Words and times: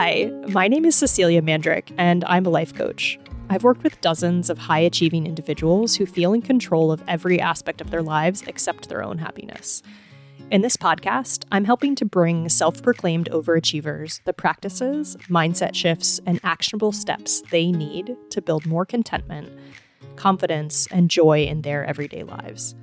Hi, 0.00 0.30
my 0.50 0.68
name 0.68 0.84
is 0.84 0.94
Cecelia 0.94 1.42
Mandryk, 1.42 1.92
and 1.98 2.24
I'm 2.26 2.46
a 2.46 2.50
life 2.50 2.72
coach. 2.72 3.18
I've 3.50 3.64
worked 3.64 3.82
with 3.82 4.00
dozens 4.00 4.48
of 4.48 4.56
high 4.56 4.78
achieving 4.78 5.26
individuals 5.26 5.96
who 5.96 6.06
feel 6.06 6.32
in 6.32 6.40
control 6.40 6.92
of 6.92 7.02
every 7.08 7.40
aspect 7.40 7.80
of 7.80 7.90
their 7.90 8.04
lives 8.04 8.44
except 8.46 8.88
their 8.88 9.02
own 9.02 9.18
happiness. 9.18 9.82
In 10.52 10.60
this 10.60 10.76
podcast, 10.76 11.46
I'm 11.50 11.64
helping 11.64 11.96
to 11.96 12.04
bring 12.04 12.48
self 12.48 12.80
proclaimed 12.80 13.28
overachievers 13.32 14.22
the 14.22 14.32
practices, 14.32 15.16
mindset 15.28 15.74
shifts, 15.74 16.20
and 16.26 16.38
actionable 16.44 16.92
steps 16.92 17.42
they 17.50 17.72
need 17.72 18.16
to 18.30 18.40
build 18.40 18.66
more 18.66 18.86
contentment, 18.86 19.50
confidence, 20.14 20.86
and 20.92 21.10
joy 21.10 21.42
in 21.42 21.62
their 21.62 21.84
everyday 21.84 22.22
lives. 22.22 22.76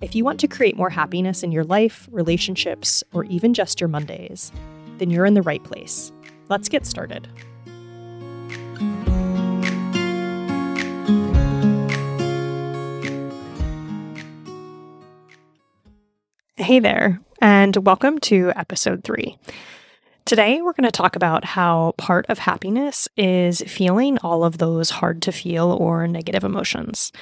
If 0.00 0.14
you 0.14 0.24
want 0.24 0.38
to 0.38 0.46
create 0.46 0.76
more 0.76 0.90
happiness 0.90 1.42
in 1.42 1.50
your 1.50 1.64
life, 1.64 2.08
relationships, 2.12 3.02
or 3.12 3.24
even 3.24 3.52
just 3.52 3.80
your 3.80 3.88
Mondays, 3.88 4.52
then 4.98 5.10
you're 5.10 5.26
in 5.26 5.34
the 5.34 5.42
right 5.42 5.64
place. 5.64 6.12
Let's 6.50 6.68
get 6.68 6.84
started. 6.84 7.28
Hey 16.56 16.80
there, 16.80 17.20
and 17.40 17.76
welcome 17.76 18.18
to 18.18 18.52
episode 18.56 19.04
three. 19.04 19.38
Today, 20.24 20.60
we're 20.60 20.72
going 20.72 20.82
to 20.82 20.90
talk 20.90 21.14
about 21.14 21.44
how 21.44 21.94
part 21.98 22.26
of 22.28 22.40
happiness 22.40 23.06
is 23.16 23.60
feeling 23.68 24.18
all 24.18 24.42
of 24.42 24.58
those 24.58 24.90
hard 24.90 25.22
to 25.22 25.30
feel 25.30 25.70
or 25.70 26.08
negative 26.08 26.42
emotions. 26.42 27.12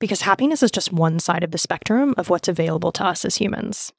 Because 0.00 0.22
happiness 0.22 0.62
is 0.62 0.70
just 0.70 0.90
one 0.90 1.20
side 1.20 1.44
of 1.44 1.50
the 1.50 1.58
spectrum 1.58 2.14
of 2.16 2.30
what's 2.30 2.48
available 2.48 2.90
to 2.92 3.04
us 3.04 3.26
as 3.26 3.36
humans. 3.36 3.92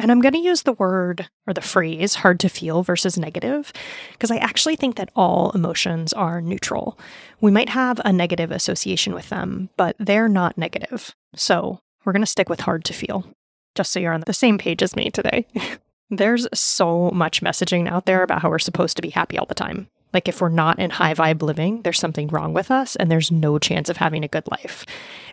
And 0.00 0.10
I'm 0.10 0.20
going 0.20 0.32
to 0.32 0.38
use 0.38 0.62
the 0.62 0.72
word 0.72 1.28
or 1.46 1.52
the 1.52 1.60
phrase 1.60 2.16
hard 2.16 2.40
to 2.40 2.48
feel 2.48 2.82
versus 2.82 3.18
negative 3.18 3.70
because 4.12 4.30
I 4.30 4.38
actually 4.38 4.74
think 4.76 4.96
that 4.96 5.10
all 5.14 5.50
emotions 5.50 6.14
are 6.14 6.40
neutral. 6.40 6.98
We 7.40 7.50
might 7.50 7.68
have 7.68 8.00
a 8.04 8.12
negative 8.12 8.50
association 8.50 9.12
with 9.12 9.28
them, 9.28 9.68
but 9.76 9.96
they're 9.98 10.28
not 10.28 10.56
negative. 10.56 11.14
So 11.34 11.80
we're 12.04 12.12
going 12.12 12.22
to 12.22 12.26
stick 12.26 12.48
with 12.48 12.60
hard 12.60 12.84
to 12.86 12.94
feel, 12.94 13.26
just 13.74 13.92
so 13.92 14.00
you're 14.00 14.14
on 14.14 14.22
the 14.26 14.32
same 14.32 14.56
page 14.56 14.82
as 14.82 14.96
me 14.96 15.10
today. 15.10 15.46
There's 16.10 16.48
so 16.54 17.10
much 17.10 17.42
messaging 17.42 17.86
out 17.86 18.06
there 18.06 18.22
about 18.22 18.40
how 18.40 18.48
we're 18.48 18.58
supposed 18.58 18.96
to 18.96 19.02
be 19.02 19.10
happy 19.10 19.38
all 19.38 19.46
the 19.46 19.54
time. 19.54 19.88
Like, 20.12 20.28
if 20.28 20.40
we're 20.40 20.48
not 20.48 20.78
in 20.78 20.90
high 20.90 21.14
vibe 21.14 21.42
living, 21.42 21.82
there's 21.82 21.98
something 21.98 22.28
wrong 22.28 22.52
with 22.52 22.70
us 22.70 22.96
and 22.96 23.10
there's 23.10 23.30
no 23.30 23.58
chance 23.58 23.88
of 23.88 23.96
having 23.96 24.24
a 24.24 24.28
good 24.28 24.48
life. 24.50 24.84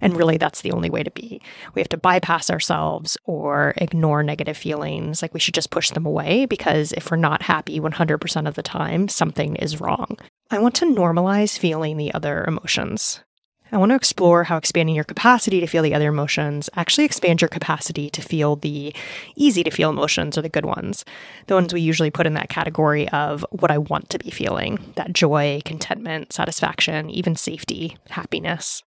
And 0.01 0.15
really, 0.15 0.37
that's 0.37 0.61
the 0.61 0.71
only 0.71 0.89
way 0.89 1.03
to 1.03 1.11
be. 1.11 1.41
We 1.73 1.81
have 1.81 1.89
to 1.89 1.97
bypass 1.97 2.49
ourselves 2.49 3.17
or 3.25 3.73
ignore 3.77 4.23
negative 4.23 4.57
feelings. 4.57 5.21
Like, 5.21 5.33
we 5.33 5.39
should 5.39 5.55
just 5.55 5.71
push 5.71 5.91
them 5.91 6.05
away 6.05 6.45
because 6.45 6.93
if 6.93 7.09
we're 7.09 7.17
not 7.17 7.41
happy 7.41 7.79
100% 7.79 8.47
of 8.47 8.55
the 8.55 8.63
time, 8.63 9.07
something 9.07 9.55
is 9.55 9.81
wrong. 9.81 10.17
I 10.49 10.59
want 10.59 10.75
to 10.75 10.85
normalize 10.85 11.57
feeling 11.57 11.97
the 11.97 12.13
other 12.13 12.45
emotions. 12.47 13.23
I 13.71 13.77
want 13.77 13.91
to 13.91 13.95
explore 13.95 14.45
how 14.45 14.57
expanding 14.57 14.95
your 14.95 15.03
capacity 15.03 15.59
to 15.59 15.67
feel 15.67 15.83
the 15.83 15.93
other 15.93 16.09
emotions 16.09 16.69
actually 16.75 17.05
expands 17.05 17.41
your 17.41 17.49
capacity 17.49 18.09
to 18.09 18.21
feel 18.21 18.55
the 18.55 18.95
easy 19.35 19.63
to 19.63 19.71
feel 19.71 19.89
emotions 19.89 20.37
or 20.37 20.41
the 20.41 20.49
good 20.49 20.65
ones. 20.65 21.03
The 21.47 21.55
ones 21.55 21.73
we 21.73 21.81
usually 21.81 22.11
put 22.11 22.25
in 22.25 22.33
that 22.35 22.49
category 22.49 23.09
of 23.09 23.45
what 23.51 23.71
I 23.71 23.77
want 23.77 24.09
to 24.11 24.19
be 24.19 24.31
feeling 24.31 24.93
that 24.95 25.13
joy, 25.13 25.61
contentment, 25.65 26.31
satisfaction, 26.31 27.09
even 27.09 27.35
safety, 27.35 27.97
happiness. 28.09 28.83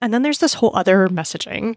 And 0.00 0.14
then 0.14 0.22
there's 0.22 0.38
this 0.38 0.54
whole 0.54 0.74
other 0.74 1.08
messaging 1.08 1.76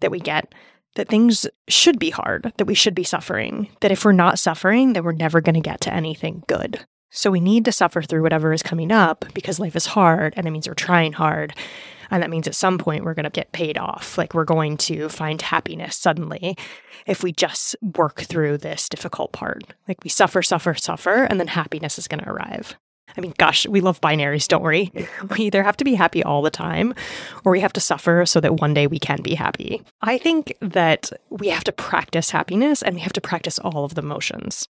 that 0.00 0.10
we 0.10 0.20
get 0.20 0.54
that 0.94 1.08
things 1.08 1.46
should 1.68 1.98
be 1.98 2.10
hard, 2.10 2.52
that 2.56 2.66
we 2.66 2.74
should 2.74 2.94
be 2.94 3.02
suffering, 3.02 3.68
that 3.80 3.90
if 3.90 4.04
we're 4.04 4.12
not 4.12 4.38
suffering, 4.38 4.92
then 4.92 5.02
we're 5.02 5.12
never 5.12 5.40
going 5.40 5.54
to 5.54 5.60
get 5.60 5.80
to 5.80 5.92
anything 5.92 6.44
good. 6.46 6.84
So 7.10 7.30
we 7.30 7.40
need 7.40 7.64
to 7.64 7.72
suffer 7.72 8.02
through 8.02 8.22
whatever 8.22 8.52
is 8.52 8.62
coming 8.62 8.90
up 8.90 9.24
because 9.34 9.60
life 9.60 9.76
is 9.76 9.86
hard 9.86 10.34
and 10.36 10.46
it 10.46 10.50
means 10.50 10.68
we're 10.68 10.74
trying 10.74 11.12
hard. 11.12 11.54
And 12.10 12.22
that 12.22 12.30
means 12.30 12.46
at 12.46 12.54
some 12.54 12.78
point 12.78 13.04
we're 13.04 13.14
going 13.14 13.24
to 13.24 13.30
get 13.30 13.52
paid 13.52 13.78
off. 13.78 14.16
Like 14.18 14.34
we're 14.34 14.44
going 14.44 14.76
to 14.78 15.08
find 15.08 15.40
happiness 15.40 15.96
suddenly 15.96 16.56
if 17.06 17.22
we 17.22 17.32
just 17.32 17.76
work 17.96 18.22
through 18.22 18.58
this 18.58 18.88
difficult 18.88 19.32
part. 19.32 19.74
Like 19.88 20.02
we 20.04 20.10
suffer, 20.10 20.42
suffer, 20.42 20.74
suffer, 20.74 21.24
and 21.24 21.38
then 21.38 21.48
happiness 21.48 21.98
is 21.98 22.08
going 22.08 22.22
to 22.22 22.30
arrive. 22.30 22.76
I 23.16 23.20
mean, 23.20 23.34
gosh, 23.38 23.66
we 23.66 23.80
love 23.80 24.00
binaries, 24.00 24.48
don't 24.48 24.64
we? 24.64 24.90
We 25.30 25.44
either 25.44 25.62
have 25.62 25.76
to 25.78 25.84
be 25.84 25.94
happy 25.94 26.22
all 26.22 26.42
the 26.42 26.50
time 26.50 26.94
or 27.44 27.52
we 27.52 27.60
have 27.60 27.72
to 27.74 27.80
suffer 27.80 28.26
so 28.26 28.40
that 28.40 28.60
one 28.60 28.74
day 28.74 28.86
we 28.86 28.98
can 28.98 29.22
be 29.22 29.34
happy. 29.34 29.82
I 30.02 30.18
think 30.18 30.54
that 30.60 31.10
we 31.30 31.48
have 31.48 31.64
to 31.64 31.72
practice 31.72 32.30
happiness 32.30 32.82
and 32.82 32.96
we 32.96 33.00
have 33.02 33.12
to 33.14 33.20
practice 33.20 33.58
all 33.58 33.84
of 33.84 33.94
the 33.94 34.02
emotions. 34.02 34.66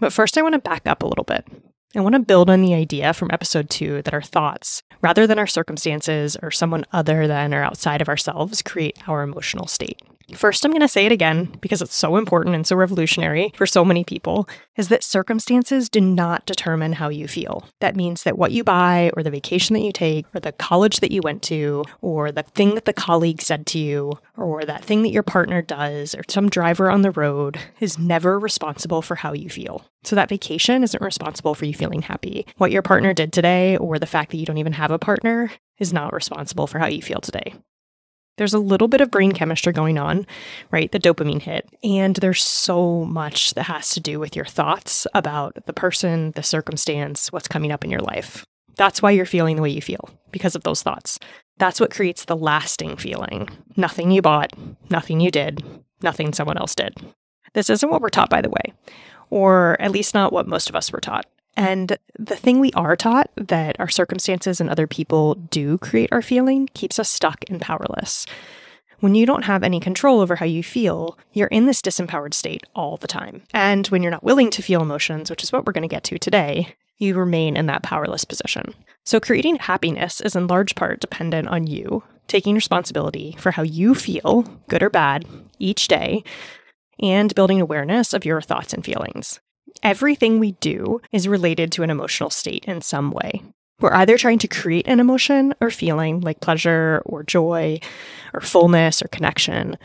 But 0.00 0.12
first, 0.12 0.36
I 0.36 0.42
want 0.42 0.54
to 0.54 0.58
back 0.58 0.86
up 0.86 1.02
a 1.02 1.06
little 1.06 1.24
bit. 1.24 1.46
I 1.96 2.00
want 2.00 2.14
to 2.14 2.18
build 2.18 2.50
on 2.50 2.60
the 2.60 2.74
idea 2.74 3.14
from 3.14 3.30
episode 3.32 3.70
two 3.70 4.02
that 4.02 4.12
our 4.12 4.20
thoughts, 4.20 4.82
rather 5.00 5.26
than 5.26 5.38
our 5.38 5.46
circumstances 5.46 6.36
or 6.42 6.50
someone 6.50 6.84
other 6.92 7.26
than 7.26 7.54
or 7.54 7.62
outside 7.62 8.02
of 8.02 8.08
ourselves, 8.10 8.60
create 8.60 9.08
our 9.08 9.22
emotional 9.22 9.66
state. 9.66 10.02
First, 10.34 10.64
I'm 10.64 10.72
going 10.72 10.80
to 10.80 10.88
say 10.88 11.06
it 11.06 11.12
again 11.12 11.56
because 11.60 11.80
it's 11.80 11.94
so 11.94 12.16
important 12.16 12.56
and 12.56 12.66
so 12.66 12.74
revolutionary 12.74 13.52
for 13.54 13.64
so 13.64 13.84
many 13.84 14.02
people 14.02 14.48
is 14.76 14.88
that 14.88 15.04
circumstances 15.04 15.88
do 15.88 16.00
not 16.00 16.44
determine 16.46 16.94
how 16.94 17.08
you 17.08 17.28
feel. 17.28 17.68
That 17.80 17.94
means 17.94 18.24
that 18.24 18.36
what 18.36 18.50
you 18.50 18.64
buy, 18.64 19.12
or 19.16 19.22
the 19.22 19.30
vacation 19.30 19.74
that 19.74 19.84
you 19.84 19.92
take, 19.92 20.26
or 20.34 20.40
the 20.40 20.50
college 20.50 20.98
that 20.98 21.12
you 21.12 21.20
went 21.22 21.42
to, 21.44 21.84
or 22.00 22.32
the 22.32 22.42
thing 22.42 22.74
that 22.74 22.86
the 22.86 22.92
colleague 22.92 23.40
said 23.40 23.66
to 23.66 23.78
you, 23.78 24.18
or 24.36 24.64
that 24.64 24.84
thing 24.84 25.02
that 25.02 25.12
your 25.12 25.22
partner 25.22 25.62
does, 25.62 26.12
or 26.14 26.22
some 26.28 26.50
driver 26.50 26.90
on 26.90 27.02
the 27.02 27.12
road 27.12 27.58
is 27.78 27.96
never 27.96 28.36
responsible 28.36 29.02
for 29.02 29.14
how 29.14 29.32
you 29.32 29.48
feel. 29.48 29.84
So 30.02 30.16
that 30.16 30.28
vacation 30.28 30.82
isn't 30.82 31.02
responsible 31.02 31.54
for 31.54 31.66
you 31.66 31.74
feeling 31.74 32.02
happy. 32.02 32.46
What 32.56 32.72
your 32.72 32.82
partner 32.82 33.14
did 33.14 33.32
today, 33.32 33.76
or 33.76 33.98
the 34.00 34.06
fact 34.06 34.32
that 34.32 34.38
you 34.38 34.46
don't 34.46 34.58
even 34.58 34.72
have 34.72 34.90
a 34.90 34.98
partner, 34.98 35.52
is 35.78 35.92
not 35.92 36.12
responsible 36.12 36.66
for 36.66 36.80
how 36.80 36.86
you 36.86 37.00
feel 37.00 37.20
today 37.20 37.54
there's 38.36 38.54
a 38.54 38.58
little 38.58 38.88
bit 38.88 39.00
of 39.00 39.10
brain 39.10 39.32
chemistry 39.32 39.72
going 39.72 39.98
on, 39.98 40.26
right? 40.70 40.90
The 40.92 40.98
dopamine 40.98 41.42
hit. 41.42 41.68
And 41.82 42.16
there's 42.16 42.42
so 42.42 43.04
much 43.04 43.54
that 43.54 43.64
has 43.64 43.90
to 43.90 44.00
do 44.00 44.18
with 44.18 44.36
your 44.36 44.44
thoughts 44.44 45.06
about 45.14 45.58
the 45.66 45.72
person, 45.72 46.32
the 46.32 46.42
circumstance, 46.42 47.32
what's 47.32 47.48
coming 47.48 47.72
up 47.72 47.84
in 47.84 47.90
your 47.90 48.00
life. 48.00 48.44
That's 48.76 49.00
why 49.00 49.12
you're 49.12 49.24
feeling 49.26 49.56
the 49.56 49.62
way 49.62 49.70
you 49.70 49.80
feel, 49.80 50.10
because 50.30 50.54
of 50.54 50.62
those 50.62 50.82
thoughts. 50.82 51.18
That's 51.58 51.80
what 51.80 51.90
creates 51.90 52.26
the 52.26 52.36
lasting 52.36 52.98
feeling. 52.98 53.48
Nothing 53.76 54.10
you 54.10 54.20
bought, 54.20 54.52
nothing 54.90 55.20
you 55.20 55.30
did, 55.30 55.64
nothing 56.02 56.34
someone 56.34 56.58
else 56.58 56.74
did. 56.74 56.94
This 57.54 57.70
isn't 57.70 57.88
what 57.88 58.02
we're 58.02 58.10
taught, 58.10 58.28
by 58.28 58.42
the 58.42 58.50
way, 58.50 58.74
or 59.30 59.80
at 59.80 59.92
least 59.92 60.12
not 60.12 60.32
what 60.32 60.46
most 60.46 60.68
of 60.68 60.76
us 60.76 60.92
were 60.92 61.00
taught. 61.00 61.24
And 61.56 61.96
the 62.18 62.36
thing 62.36 62.60
we 62.60 62.72
are 62.72 62.96
taught 62.96 63.30
that 63.36 63.76
our 63.78 63.88
circumstances 63.88 64.60
and 64.60 64.68
other 64.68 64.86
people 64.86 65.34
do 65.34 65.78
create 65.78 66.10
our 66.12 66.22
feeling 66.22 66.68
keeps 66.74 66.98
us 66.98 67.08
stuck 67.08 67.44
and 67.48 67.60
powerless. 67.60 68.26
When 69.00 69.14
you 69.14 69.26
don't 69.26 69.44
have 69.44 69.62
any 69.62 69.80
control 69.80 70.20
over 70.20 70.36
how 70.36 70.46
you 70.46 70.62
feel, 70.62 71.18
you're 71.32 71.48
in 71.48 71.66
this 71.66 71.82
disempowered 71.82 72.34
state 72.34 72.64
all 72.74 72.96
the 72.96 73.06
time. 73.06 73.42
And 73.52 73.86
when 73.88 74.02
you're 74.02 74.10
not 74.10 74.24
willing 74.24 74.50
to 74.50 74.62
feel 74.62 74.82
emotions, 74.82 75.30
which 75.30 75.42
is 75.42 75.52
what 75.52 75.66
we're 75.66 75.72
going 75.72 75.82
to 75.82 75.88
get 75.88 76.04
to 76.04 76.18
today, 76.18 76.74
you 76.98 77.14
remain 77.14 77.56
in 77.56 77.66
that 77.66 77.82
powerless 77.82 78.24
position. 78.24 78.74
So, 79.04 79.20
creating 79.20 79.56
happiness 79.56 80.20
is 80.22 80.34
in 80.34 80.46
large 80.46 80.74
part 80.74 81.00
dependent 81.00 81.48
on 81.48 81.66
you 81.66 82.02
taking 82.26 82.54
responsibility 82.54 83.36
for 83.38 83.52
how 83.52 83.62
you 83.62 83.94
feel, 83.94 84.42
good 84.68 84.82
or 84.82 84.90
bad, 84.90 85.24
each 85.58 85.88
day, 85.88 86.24
and 87.00 87.34
building 87.34 87.60
awareness 87.60 88.12
of 88.12 88.24
your 88.24 88.40
thoughts 88.40 88.72
and 88.72 88.84
feelings. 88.84 89.40
Everything 89.82 90.38
we 90.38 90.52
do 90.52 91.00
is 91.12 91.28
related 91.28 91.72
to 91.72 91.82
an 91.82 91.90
emotional 91.90 92.30
state 92.30 92.64
in 92.66 92.80
some 92.80 93.10
way. 93.10 93.42
We're 93.80 93.94
either 93.94 94.16
trying 94.16 94.38
to 94.38 94.48
create 94.48 94.88
an 94.88 95.00
emotion 95.00 95.54
or 95.60 95.70
feeling 95.70 96.20
like 96.20 96.40
pleasure 96.40 97.02
or 97.04 97.22
joy 97.22 97.80
or 98.32 98.40
fullness 98.40 99.02
or 99.02 99.08
connection, 99.08 99.76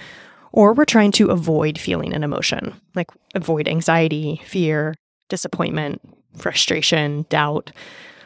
or 0.53 0.73
we're 0.73 0.85
trying 0.85 1.11
to 1.13 1.29
avoid 1.29 1.77
feeling 1.77 2.13
an 2.13 2.23
emotion, 2.23 2.73
like 2.95 3.09
avoid 3.35 3.67
anxiety, 3.67 4.41
fear, 4.45 4.95
disappointment, 5.29 6.01
frustration, 6.37 7.25
doubt, 7.29 7.71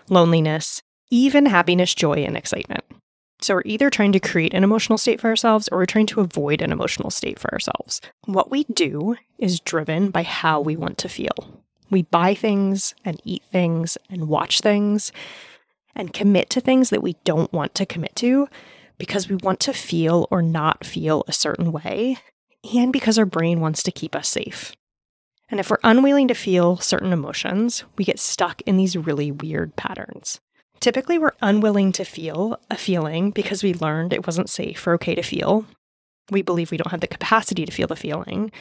loneliness, 0.10 0.84
even 1.10 1.48
happiness, 1.48 1.96
joy, 1.96 2.24
and 2.24 2.38
excitement. 2.38 2.84
So 3.42 3.56
we're 3.56 3.64
either 3.66 3.90
trying 3.90 4.12
to 4.14 4.20
create 4.20 4.54
an 4.54 4.64
emotional 4.64 4.98
state 4.98 5.20
for 5.20 5.28
ourselves 5.28 5.68
or 5.70 5.80
we're 5.80 5.86
trying 5.86 6.08
to 6.08 6.22
avoid 6.22 6.62
an 6.62 6.72
emotional 6.72 7.10
state 7.10 7.38
for 7.38 7.52
ourselves. 7.52 8.02
What 8.26 8.50
we 8.50 8.64
do 8.66 9.18
is 9.38 9.60
driven 9.60 10.10
by 10.10 10.24
how 10.24 10.62
we 10.62 10.76
want 10.76 10.98
to 11.00 11.10
feel. 11.10 11.65
We 11.90 12.04
buy 12.04 12.34
things 12.34 12.96
and 13.04 13.22
eat 13.24 13.44
things 13.52 13.98
and 14.10 14.28
watch 14.28 14.62
things 14.62 15.12
and 15.96 16.14
commit 16.14 16.50
to 16.52 16.62
things 16.62 16.90
that 16.90 17.04
we 17.04 17.16
don't 17.24 17.52
want 17.54 17.74
to 17.76 17.86
commit 17.86 18.16
to 18.18 18.48
because 18.98 19.30
we 19.30 19.36
want 19.36 19.60
to 19.62 19.74
feel 19.74 20.28
or 20.32 20.42
not 20.42 20.86
feel 20.86 21.24
a 21.28 21.34
certain 21.34 21.72
way 21.72 22.18
and 22.74 22.92
because 22.92 23.18
our 23.18 23.26
brain 23.26 23.60
wants 23.60 23.84
to 23.84 23.92
keep 23.92 24.16
us 24.16 24.28
safe. 24.28 24.76
And 25.50 25.60
if 25.60 25.70
we're 25.70 25.78
unwilling 25.84 26.28
to 26.30 26.34
feel 26.34 26.78
certain 26.78 27.14
emotions, 27.14 27.84
we 27.98 28.06
get 28.06 28.20
stuck 28.20 28.62
in 28.62 28.78
these 28.78 28.98
really 28.98 29.32
weird 29.32 29.76
patterns. 29.76 30.40
Typically, 30.80 31.18
we're 31.18 31.32
unwilling 31.42 31.92
to 31.94 32.04
feel 32.04 32.60
a 32.70 32.76
feeling 32.76 33.32
because 33.32 33.64
we 33.64 33.74
learned 33.74 34.12
it 34.12 34.26
wasn't 34.26 34.50
safe 34.50 34.86
or 34.86 34.94
okay 34.94 35.16
to 35.16 35.22
feel. 35.22 35.66
We 36.32 36.42
believe 36.42 36.72
we 36.72 36.78
don't 36.78 36.92
have 36.92 37.02
the 37.02 37.08
capacity 37.08 37.66
to 37.66 37.72
feel 37.72 37.88
the 37.88 37.96
feeling. 37.96 38.52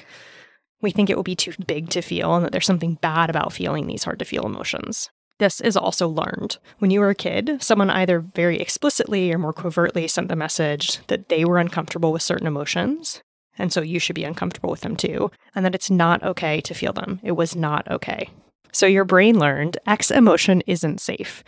We 0.85 0.91
think 0.91 1.09
it 1.09 1.17
will 1.17 1.23
be 1.23 1.35
too 1.35 1.55
big 1.67 1.89
to 1.91 2.03
feel 2.03 2.35
and 2.35 2.45
that 2.45 2.53
there's 2.53 2.67
something 2.67 2.99
bad 3.01 3.31
about 3.31 3.55
feeling 3.55 3.87
these 3.87 4.05
hard 4.05 4.19
to 4.19 4.27
feel 4.27 4.45
emotions. 4.45 5.09
This 5.39 5.63
is 5.63 5.79
also 5.79 6.07
learned. 6.07 6.59
When 6.79 6.91
you 6.91 7.01
were 7.01 7.09
a 7.09 7.15
kid, 7.15 7.57
someone 7.63 7.89
either 7.89 8.21
very 8.21 8.61
explicitly 8.61 9.33
or 9.33 9.39
more 9.39 9.55
covertly 9.55 10.07
sent 10.09 10.29
the 10.29 10.37
message 10.37 10.99
that 11.07 11.31
they 11.31 11.47
were 11.47 11.57
uncomfortable 11.57 12.13
with 12.13 12.21
certain 12.21 12.47
emotions, 12.47 13.23
and 13.57 13.73
so 13.73 13.81
you 13.81 13.99
should 13.99 14.15
be 14.15 14.25
uncomfortable 14.25 14.69
with 14.69 14.83
them 14.83 14.95
too, 14.95 15.31
and 15.55 15.65
that 15.65 15.75
it's 15.75 15.91
not 15.91 16.23
okay 16.23 16.61
to 16.61 16.75
feel 16.75 16.93
them. 16.93 17.19
It 17.23 17.33
was 17.33 17.57
not 17.57 17.91
okay. 17.91 18.29
So 18.71 18.85
your 18.85 19.07
brain 19.07 19.39
learned 19.39 19.79
X 19.87 20.11
emotion 20.11 20.63
isn't 20.67 21.01
safe. 21.01 21.43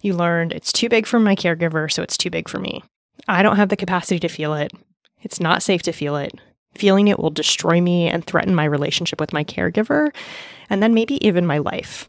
You 0.00 0.14
learned 0.14 0.52
it's 0.52 0.72
too 0.72 0.88
big 0.88 1.06
for 1.06 1.20
my 1.20 1.36
caregiver, 1.36 1.88
so 1.90 2.02
it's 2.02 2.18
too 2.18 2.30
big 2.30 2.48
for 2.48 2.58
me. 2.58 2.82
I 3.28 3.44
don't 3.44 3.58
have 3.58 3.68
the 3.68 3.76
capacity 3.76 4.18
to 4.18 4.28
feel 4.28 4.54
it. 4.54 4.72
It's 5.22 5.38
not 5.38 5.62
safe 5.62 5.82
to 5.82 5.92
feel 5.92 6.16
it. 6.16 6.34
Feeling 6.76 7.08
it 7.08 7.18
will 7.18 7.30
destroy 7.30 7.80
me 7.80 8.08
and 8.08 8.24
threaten 8.24 8.54
my 8.54 8.64
relationship 8.64 9.20
with 9.20 9.32
my 9.32 9.44
caregiver, 9.44 10.14
and 10.68 10.82
then 10.82 10.94
maybe 10.94 11.24
even 11.26 11.46
my 11.46 11.58
life. 11.58 12.08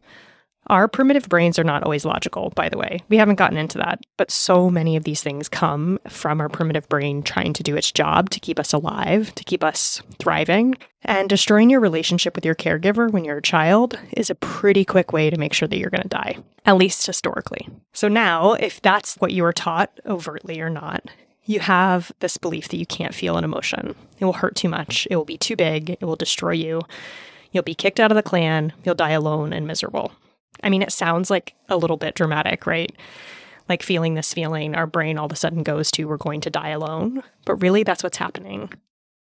Our 0.69 0.89
primitive 0.89 1.29
brains 1.29 1.57
are 1.57 1.63
not 1.63 1.83
always 1.83 2.03
logical, 2.03 2.49
by 2.49 2.67
the 2.67 2.77
way. 2.77 2.99
We 3.07 3.15
haven't 3.15 3.37
gotten 3.37 3.57
into 3.57 3.77
that, 3.77 4.01
but 4.17 4.29
so 4.29 4.69
many 4.69 4.97
of 4.97 5.05
these 5.05 5.23
things 5.23 5.47
come 5.47 5.97
from 6.09 6.41
our 6.41 6.49
primitive 6.49 6.89
brain 6.89 7.23
trying 7.23 7.53
to 7.53 7.63
do 7.63 7.77
its 7.77 7.89
job 7.89 8.29
to 8.31 8.39
keep 8.41 8.59
us 8.59 8.73
alive, 8.73 9.33
to 9.35 9.45
keep 9.45 9.63
us 9.63 10.01
thriving. 10.19 10.75
And 11.03 11.29
destroying 11.29 11.69
your 11.69 11.79
relationship 11.79 12.35
with 12.35 12.43
your 12.43 12.55
caregiver 12.55 13.09
when 13.09 13.23
you're 13.23 13.37
a 13.37 13.41
child 13.41 13.97
is 14.11 14.29
a 14.29 14.35
pretty 14.35 14.83
quick 14.83 15.13
way 15.13 15.29
to 15.29 15.39
make 15.39 15.53
sure 15.53 15.69
that 15.69 15.77
you're 15.77 15.89
going 15.89 16.03
to 16.03 16.09
die, 16.09 16.37
at 16.65 16.75
least 16.75 17.05
historically. 17.05 17.69
So 17.93 18.09
now, 18.09 18.51
if 18.53 18.81
that's 18.81 19.15
what 19.15 19.31
you 19.31 19.43
were 19.43 19.53
taught, 19.53 19.97
overtly 20.05 20.59
or 20.59 20.69
not, 20.69 21.09
you 21.47 21.61
have 21.61 22.11
this 22.19 22.37
belief 22.37 22.67
that 22.67 22.77
you 22.77 22.85
can't 22.85 23.15
feel 23.15 23.37
an 23.37 23.43
emotion. 23.43 23.95
It 24.19 24.25
will 24.25 24.33
hurt 24.33 24.55
too 24.55 24.69
much. 24.69 25.07
It 25.09 25.15
will 25.15 25.25
be 25.25 25.37
too 25.37 25.55
big. 25.55 25.91
It 25.91 26.03
will 26.03 26.15
destroy 26.15 26.51
you. 26.51 26.81
You'll 27.51 27.63
be 27.63 27.73
kicked 27.73 27.99
out 27.99 28.11
of 28.11 28.15
the 28.15 28.21
clan. 28.21 28.73
You'll 28.83 28.95
die 28.95 29.11
alone 29.11 29.53
and 29.53 29.65
miserable. 29.65 30.11
I 30.61 30.69
mean, 30.69 30.81
it 30.81 30.91
sounds 30.91 31.29
like 31.29 31.53
a 31.69 31.77
little 31.77 31.97
bit 31.97 32.15
dramatic, 32.15 32.67
right? 32.67 32.93
Like 33.69 33.81
feeling 33.81 34.13
this 34.13 34.33
feeling, 34.33 34.75
our 34.75 34.87
brain 34.87 35.17
all 35.17 35.25
of 35.25 35.31
a 35.31 35.35
sudden 35.35 35.63
goes 35.63 35.89
to, 35.91 36.05
we're 36.05 36.17
going 36.17 36.41
to 36.41 36.49
die 36.49 36.69
alone. 36.69 37.23
But 37.45 37.61
really, 37.61 37.83
that's 37.83 38.03
what's 38.03 38.17
happening. 38.17 38.69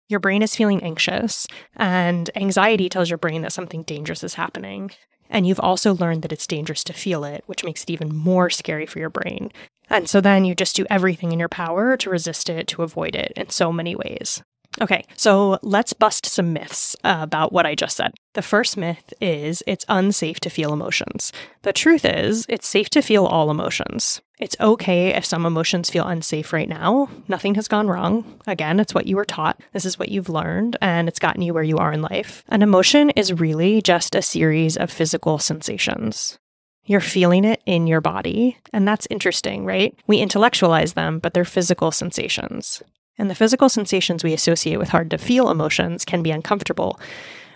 Your 0.08 0.20
brain 0.20 0.42
is 0.42 0.54
feeling 0.54 0.82
anxious, 0.82 1.46
and 1.76 2.30
anxiety 2.36 2.90
tells 2.90 3.08
your 3.08 3.18
brain 3.18 3.40
that 3.42 3.54
something 3.54 3.84
dangerous 3.84 4.22
is 4.22 4.34
happening. 4.34 4.90
And 5.30 5.46
you've 5.46 5.60
also 5.60 5.94
learned 5.94 6.22
that 6.22 6.32
it's 6.32 6.46
dangerous 6.46 6.84
to 6.84 6.92
feel 6.92 7.24
it, 7.24 7.42
which 7.46 7.64
makes 7.64 7.82
it 7.82 7.90
even 7.90 8.14
more 8.14 8.50
scary 8.50 8.84
for 8.84 8.98
your 8.98 9.10
brain. 9.10 9.50
And 9.90 10.08
so 10.08 10.20
then 10.20 10.44
you 10.44 10.54
just 10.54 10.76
do 10.76 10.86
everything 10.90 11.32
in 11.32 11.38
your 11.38 11.48
power 11.48 11.96
to 11.96 12.10
resist 12.10 12.48
it, 12.48 12.66
to 12.68 12.82
avoid 12.82 13.14
it 13.14 13.32
in 13.36 13.50
so 13.50 13.72
many 13.72 13.94
ways. 13.94 14.42
Okay, 14.80 15.04
so 15.14 15.60
let's 15.62 15.92
bust 15.92 16.26
some 16.26 16.52
myths 16.52 16.96
about 17.04 17.52
what 17.52 17.64
I 17.64 17.76
just 17.76 17.96
said. 17.96 18.12
The 18.32 18.42
first 18.42 18.76
myth 18.76 19.14
is 19.20 19.62
it's 19.68 19.84
unsafe 19.88 20.40
to 20.40 20.50
feel 20.50 20.72
emotions. 20.72 21.32
The 21.62 21.72
truth 21.72 22.04
is, 22.04 22.44
it's 22.48 22.66
safe 22.66 22.90
to 22.90 23.02
feel 23.02 23.24
all 23.24 23.52
emotions. 23.52 24.20
It's 24.40 24.56
okay 24.58 25.14
if 25.14 25.24
some 25.24 25.46
emotions 25.46 25.90
feel 25.90 26.08
unsafe 26.08 26.52
right 26.52 26.68
now. 26.68 27.08
Nothing 27.28 27.54
has 27.54 27.68
gone 27.68 27.86
wrong. 27.86 28.40
Again, 28.48 28.80
it's 28.80 28.92
what 28.94 29.06
you 29.06 29.14
were 29.14 29.24
taught. 29.24 29.60
This 29.72 29.84
is 29.84 29.96
what 29.96 30.08
you've 30.08 30.28
learned, 30.28 30.76
and 30.82 31.06
it's 31.06 31.20
gotten 31.20 31.42
you 31.42 31.54
where 31.54 31.62
you 31.62 31.78
are 31.78 31.92
in 31.92 32.02
life. 32.02 32.42
An 32.48 32.60
emotion 32.60 33.10
is 33.10 33.32
really 33.32 33.80
just 33.80 34.16
a 34.16 34.22
series 34.22 34.76
of 34.76 34.90
physical 34.90 35.38
sensations. 35.38 36.36
You're 36.86 37.00
feeling 37.00 37.44
it 37.44 37.62
in 37.64 37.86
your 37.86 38.00
body, 38.00 38.58
and 38.72 38.86
that's 38.86 39.06
interesting, 39.10 39.64
right? 39.64 39.98
We 40.06 40.18
intellectualize 40.18 40.92
them, 40.92 41.18
but 41.18 41.32
they're 41.32 41.44
physical 41.44 41.90
sensations. 41.90 42.82
And 43.16 43.30
the 43.30 43.34
physical 43.34 43.68
sensations 43.68 44.22
we 44.22 44.32
associate 44.32 44.76
with 44.76 44.90
hard 44.90 45.10
to 45.10 45.18
feel 45.18 45.50
emotions 45.50 46.04
can 46.04 46.22
be 46.22 46.30
uncomfortable, 46.30 47.00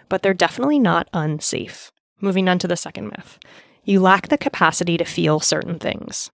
but 0.09 0.23
they're 0.23 0.35
definitely 0.35 0.79
not 0.79 1.09
unsafe. 1.13 1.91
Moving 2.21 2.49
on 2.49 2.59
to 2.61 2.69
the 2.69 2.77
second 2.77 3.09
myth 3.09 3.39
you 3.89 4.01
lack 4.01 4.29
the 4.29 4.37
capacity 4.37 4.99
to 4.99 5.05
feel 5.05 5.41
certain 5.41 5.79
things. 5.79 6.31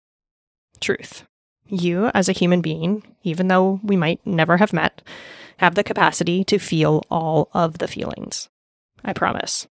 Truth. 0.81 1.23
You, 1.67 2.11
as 2.13 2.27
a 2.27 2.33
human 2.33 2.59
being, 2.59 3.01
even 3.23 3.47
though 3.47 3.79
we 3.81 3.95
might 3.95 4.19
never 4.27 4.57
have 4.57 4.73
met, 4.73 5.01
have 5.59 5.75
the 5.75 5.83
capacity 5.83 6.43
to 6.43 6.59
feel 6.59 7.03
all 7.09 7.49
of 7.53 7.77
the 7.77 7.87
feelings. 7.87 8.49
I 9.05 9.13
promise. 9.13 9.67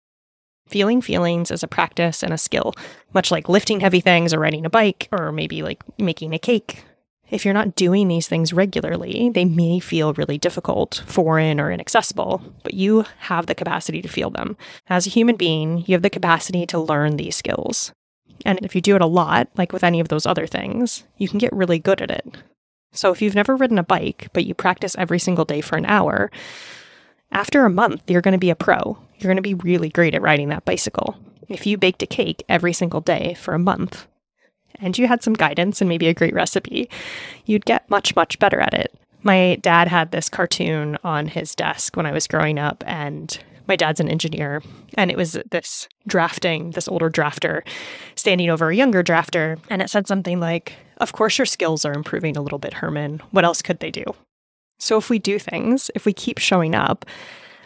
Feeling 0.71 1.01
feelings 1.01 1.51
is 1.51 1.63
a 1.63 1.67
practice 1.67 2.23
and 2.23 2.33
a 2.33 2.37
skill, 2.37 2.73
much 3.13 3.29
like 3.29 3.49
lifting 3.49 3.81
heavy 3.81 3.99
things 3.99 4.33
or 4.33 4.39
riding 4.39 4.65
a 4.65 4.69
bike 4.69 5.07
or 5.11 5.31
maybe 5.31 5.61
like 5.61 5.83
making 5.99 6.33
a 6.33 6.39
cake 6.39 6.83
if 7.31 7.45
you're 7.45 7.53
not 7.53 7.75
doing 7.75 8.09
these 8.09 8.27
things 8.27 8.51
regularly, 8.51 9.29
they 9.29 9.45
may 9.45 9.79
feel 9.79 10.13
really 10.13 10.37
difficult, 10.37 11.01
foreign, 11.07 11.59
or 11.59 11.71
inaccessible, 11.71 12.43
but 12.61 12.73
you 12.73 13.05
have 13.19 13.45
the 13.45 13.55
capacity 13.55 14.01
to 14.01 14.09
feel 14.09 14.29
them. 14.29 14.57
As 14.89 15.07
a 15.07 15.11
human 15.11 15.37
being, 15.37 15.85
you 15.87 15.93
have 15.93 16.01
the 16.01 16.09
capacity 16.09 16.65
to 16.67 16.79
learn 16.79 17.15
these 17.15 17.37
skills. 17.37 17.93
And 18.45 18.59
if 18.63 18.75
you 18.75 18.81
do 18.81 18.95
it 18.95 19.01
a 19.01 19.07
lot, 19.07 19.47
like 19.55 19.71
with 19.71 19.83
any 19.83 20.01
of 20.01 20.09
those 20.09 20.25
other 20.25 20.45
things, 20.45 21.05
you 21.17 21.29
can 21.29 21.39
get 21.39 21.53
really 21.53 21.79
good 21.79 22.01
at 22.01 22.11
it. 22.11 22.35
So 22.91 23.11
if 23.11 23.21
you've 23.21 23.35
never 23.35 23.55
ridden 23.55 23.77
a 23.77 23.83
bike, 23.83 24.27
but 24.33 24.45
you 24.45 24.53
practice 24.53 24.95
every 24.97 25.19
single 25.19 25.45
day 25.45 25.61
for 25.61 25.77
an 25.77 25.85
hour, 25.85 26.29
after 27.31 27.65
a 27.65 27.69
month, 27.69 28.09
you're 28.09 28.21
going 28.21 28.33
to 28.33 28.37
be 28.37 28.49
a 28.49 28.55
pro. 28.55 28.97
You're 29.17 29.29
going 29.29 29.37
to 29.37 29.41
be 29.41 29.53
really 29.53 29.89
great 29.89 30.15
at 30.15 30.21
riding 30.21 30.49
that 30.49 30.65
bicycle. 30.65 31.17
If 31.47 31.65
you 31.65 31.77
baked 31.77 32.03
a 32.03 32.07
cake 32.07 32.43
every 32.49 32.73
single 32.73 33.01
day 33.01 33.35
for 33.35 33.53
a 33.53 33.59
month, 33.59 34.07
and 34.75 34.97
you 34.97 35.07
had 35.07 35.23
some 35.23 35.33
guidance 35.33 35.81
and 35.81 35.89
maybe 35.89 36.07
a 36.07 36.13
great 36.13 36.33
recipe, 36.33 36.89
you'd 37.45 37.65
get 37.65 37.89
much, 37.89 38.15
much 38.15 38.39
better 38.39 38.59
at 38.59 38.73
it. 38.73 38.93
My 39.23 39.57
dad 39.61 39.87
had 39.87 40.11
this 40.11 40.29
cartoon 40.29 40.97
on 41.03 41.27
his 41.27 41.53
desk 41.53 41.95
when 41.95 42.05
I 42.05 42.11
was 42.11 42.27
growing 42.27 42.57
up, 42.57 42.83
and 42.87 43.37
my 43.67 43.75
dad's 43.75 43.99
an 43.99 44.09
engineer, 44.09 44.63
and 44.95 45.11
it 45.11 45.17
was 45.17 45.37
this 45.51 45.87
drafting, 46.07 46.71
this 46.71 46.87
older 46.87 47.09
drafter 47.09 47.61
standing 48.15 48.49
over 48.49 48.69
a 48.69 48.75
younger 48.75 49.03
drafter, 49.03 49.59
and 49.69 49.81
it 49.81 49.89
said 49.89 50.07
something 50.07 50.39
like, 50.39 50.73
Of 50.97 51.13
course, 51.13 51.37
your 51.37 51.45
skills 51.45 51.85
are 51.85 51.93
improving 51.93 52.35
a 52.35 52.41
little 52.41 52.59
bit, 52.59 52.73
Herman. 52.73 53.21
What 53.29 53.45
else 53.45 53.61
could 53.61 53.79
they 53.79 53.91
do? 53.91 54.03
So, 54.81 54.97
if 54.97 55.09
we 55.09 55.19
do 55.19 55.37
things, 55.39 55.91
if 55.95 56.05
we 56.05 56.13
keep 56.13 56.39
showing 56.39 56.75
up, 56.75 57.05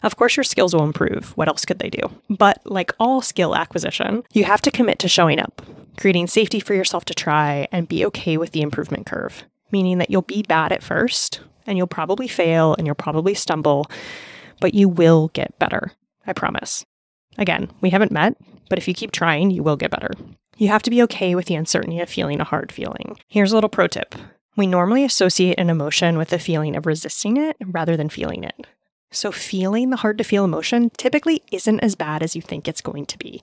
of 0.03 0.17
course, 0.17 0.37
your 0.37 0.43
skills 0.43 0.75
will 0.75 0.83
improve. 0.83 1.31
What 1.37 1.47
else 1.47 1.65
could 1.65 1.79
they 1.79 1.89
do? 1.89 2.01
But 2.29 2.61
like 2.65 2.91
all 2.99 3.21
skill 3.21 3.55
acquisition, 3.55 4.23
you 4.33 4.43
have 4.43 4.61
to 4.61 4.71
commit 4.71 4.99
to 4.99 5.07
showing 5.07 5.39
up 5.39 5.61
creating 5.97 6.27
safety 6.27 6.59
for 6.59 6.73
yourself 6.73 7.05
to 7.05 7.13
try 7.13 7.67
and 7.71 7.87
be 7.87 8.05
okay 8.05 8.37
with 8.37 8.51
the 8.51 8.61
improvement 8.61 9.05
curve, 9.05 9.43
meaning 9.71 9.97
that 9.97 10.09
you'll 10.09 10.21
be 10.21 10.43
bad 10.43 10.71
at 10.71 10.83
first 10.83 11.39
and 11.65 11.77
you'll 11.77 11.87
probably 11.87 12.27
fail 12.27 12.75
and 12.77 12.85
you'll 12.85 12.95
probably 12.95 13.33
stumble, 13.33 13.89
but 14.59 14.73
you 14.73 14.89
will 14.89 15.29
get 15.29 15.57
better. 15.57 15.93
I 16.27 16.33
promise. 16.33 16.85
Again, 17.37 17.71
we 17.81 17.91
haven't 17.91 18.11
met, 18.11 18.35
but 18.69 18.77
if 18.77 18.87
you 18.87 18.93
keep 18.93 19.11
trying, 19.11 19.51
you 19.51 19.63
will 19.63 19.77
get 19.77 19.91
better. 19.91 20.11
You 20.57 20.69
have 20.69 20.83
to 20.83 20.89
be 20.89 21.01
okay 21.03 21.35
with 21.35 21.45
the 21.45 21.55
uncertainty 21.55 21.99
of 21.99 22.09
feeling 22.09 22.39
a 22.39 22.45
hard 22.45 22.71
feeling. 22.71 23.17
Here's 23.27 23.51
a 23.51 23.55
little 23.55 23.69
pro 23.69 23.87
tip 23.87 24.15
we 24.55 24.67
normally 24.67 25.03
associate 25.03 25.59
an 25.59 25.69
emotion 25.69 26.17
with 26.17 26.29
the 26.29 26.39
feeling 26.39 26.75
of 26.75 26.85
resisting 26.85 27.37
it 27.37 27.57
rather 27.65 27.97
than 27.97 28.09
feeling 28.09 28.43
it. 28.43 28.67
So, 29.11 29.31
feeling 29.31 29.91
the 29.91 29.97
hard 29.97 30.17
to 30.17 30.23
feel 30.23 30.43
emotion 30.43 30.91
typically 30.97 31.41
isn't 31.51 31.79
as 31.79 31.95
bad 31.95 32.21
as 32.21 32.35
you 32.35 32.41
think 32.41 32.67
it's 32.67 32.81
going 32.81 33.05
to 33.05 33.17
be. 33.17 33.41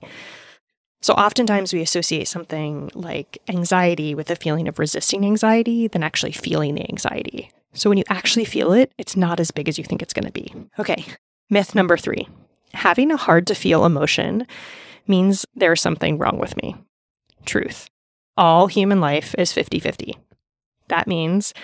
So 1.03 1.13
oftentimes 1.15 1.73
we 1.73 1.81
associate 1.81 2.29
something 2.29 2.89
like 2.93 3.37
anxiety 3.49 4.15
with 4.15 4.31
a 4.31 4.37
feeling 4.37 4.69
of 4.69 4.79
resisting 4.79 5.25
anxiety 5.25 5.89
than 5.89 6.01
actually 6.01 6.31
feeling 6.31 6.75
the 6.75 6.89
anxiety. 6.89 7.51
So 7.73 7.89
when 7.89 7.97
you 7.97 8.05
actually 8.07 8.45
feel 8.45 8.71
it, 8.71 8.89
it's 8.97 9.17
not 9.17 9.41
as 9.41 9.51
big 9.51 9.67
as 9.67 9.77
you 9.77 9.83
think 9.83 10.01
it's 10.01 10.13
going 10.13 10.27
to 10.27 10.31
be. 10.31 10.53
Okay, 10.79 11.03
myth 11.49 11.75
number 11.75 11.97
three 11.97 12.29
having 12.73 13.11
a 13.11 13.17
hard 13.17 13.45
to 13.47 13.53
feel 13.53 13.85
emotion 13.85 14.47
means 15.05 15.45
there's 15.53 15.81
something 15.81 16.17
wrong 16.17 16.39
with 16.39 16.55
me. 16.57 16.75
Truth. 17.45 17.89
All 18.37 18.67
human 18.67 19.01
life 19.01 19.35
is 19.37 19.51
50 19.51 19.79
50. 19.79 20.17
That 20.93 21.07
means 21.07 21.55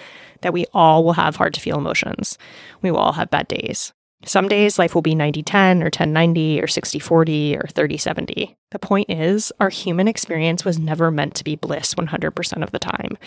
that 0.41 0.53
we 0.53 0.65
all 0.73 1.03
will 1.03 1.13
have 1.13 1.35
hard 1.35 1.53
to 1.53 1.61
feel 1.61 1.77
emotions. 1.77 2.35
We 2.81 2.89
will 2.89 2.97
all 2.97 3.11
have 3.11 3.29
bad 3.29 3.47
days. 3.47 3.93
Some 4.25 4.47
days 4.47 4.79
life 4.79 4.95
will 4.95 5.03
be 5.03 5.13
90 5.13 5.43
10 5.43 5.83
or 5.83 5.91
10 5.91 6.11
90 6.11 6.59
or 6.59 6.65
60 6.65 6.97
40 6.97 7.55
or 7.55 7.67
30 7.67 7.97
70. 7.97 8.57
The 8.71 8.79
point 8.79 9.09
is, 9.09 9.51
our 9.59 9.69
human 9.69 10.07
experience 10.07 10.63
was 10.63 10.77
never 10.77 11.09
meant 11.09 11.35
to 11.35 11.43
be 11.43 11.55
bliss 11.55 11.95
100% 11.95 12.63
of 12.63 12.71
the 12.71 12.79
time. 12.79 13.17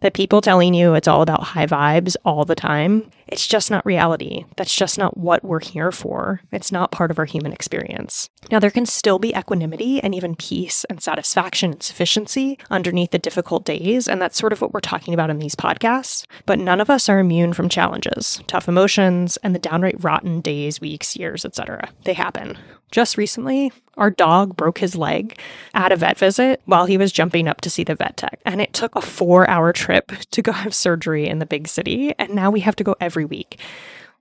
That 0.00 0.12
people 0.12 0.42
telling 0.42 0.74
you 0.74 0.94
it's 0.94 1.08
all 1.08 1.22
about 1.22 1.42
high 1.42 1.66
vibes 1.66 2.16
all 2.24 2.44
the 2.44 2.54
time, 2.54 3.10
it's 3.26 3.46
just 3.46 3.70
not 3.70 3.86
reality. 3.86 4.44
That's 4.56 4.76
just 4.76 4.98
not 4.98 5.16
what 5.16 5.42
we're 5.42 5.60
here 5.60 5.90
for. 5.90 6.42
It's 6.52 6.70
not 6.70 6.92
part 6.92 7.10
of 7.10 7.18
our 7.18 7.24
human 7.24 7.52
experience. 7.52 8.28
Now, 8.50 8.60
there 8.60 8.70
can 8.70 8.84
still 8.84 9.18
be 9.18 9.34
equanimity 9.34 10.00
and 10.02 10.14
even 10.14 10.36
peace 10.36 10.84
and 10.84 11.02
satisfaction 11.02 11.72
and 11.72 11.82
sufficiency 11.82 12.58
underneath 12.70 13.12
the 13.12 13.18
difficult 13.18 13.64
days, 13.64 14.06
and 14.06 14.20
that's 14.20 14.38
sort 14.38 14.52
of 14.52 14.60
what 14.60 14.74
we're 14.74 14.80
talking 14.80 15.14
about 15.14 15.30
in 15.30 15.38
these 15.38 15.54
podcasts. 15.54 16.26
But 16.44 16.58
none 16.58 16.80
of 16.80 16.90
us 16.90 17.08
are 17.08 17.18
immune 17.18 17.54
from 17.54 17.70
challenges, 17.70 18.42
tough 18.46 18.68
emotions, 18.68 19.38
and 19.38 19.54
the 19.54 19.58
downright 19.58 20.02
rotten 20.04 20.42
days, 20.42 20.80
weeks, 20.80 21.16
years, 21.16 21.46
etc. 21.46 21.88
They 22.04 22.12
happen. 22.12 22.58
Just 22.94 23.18
recently, 23.18 23.72
our 23.96 24.08
dog 24.08 24.56
broke 24.56 24.78
his 24.78 24.94
leg 24.94 25.36
at 25.74 25.90
a 25.90 25.96
vet 25.96 26.16
visit 26.16 26.62
while 26.66 26.86
he 26.86 26.96
was 26.96 27.10
jumping 27.10 27.48
up 27.48 27.60
to 27.62 27.68
see 27.68 27.82
the 27.82 27.96
vet 27.96 28.16
tech. 28.16 28.38
And 28.44 28.60
it 28.60 28.72
took 28.72 28.94
a 28.94 29.00
four 29.00 29.50
hour 29.50 29.72
trip 29.72 30.12
to 30.30 30.42
go 30.42 30.52
have 30.62 30.72
surgery 30.72 31.26
in 31.26 31.40
the 31.40 31.44
big 31.44 31.66
city. 31.66 32.14
And 32.20 32.36
now 32.36 32.52
we 32.52 32.60
have 32.60 32.76
to 32.76 32.84
go 32.84 32.94
every 33.00 33.24
week. 33.24 33.58